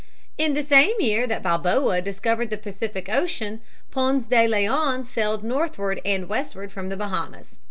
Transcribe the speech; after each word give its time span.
In 0.35 0.55
the 0.55 0.63
same 0.63 0.99
year 0.99 1.27
that 1.27 1.43
Balboa 1.43 2.01
discovered 2.01 2.49
the 2.49 2.57
Pacific 2.57 3.07
Ocean, 3.07 3.61
Ponce 3.91 4.25
de 4.25 4.47
Leon 4.47 5.03
sailed 5.03 5.43
northward 5.43 6.01
and 6.03 6.27
westward 6.27 6.71
from 6.71 6.89
the 6.89 6.97
Bahamas. 6.97 7.59